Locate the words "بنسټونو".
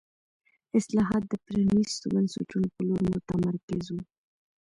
2.13-2.67